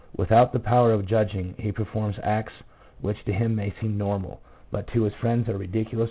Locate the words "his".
5.03-5.13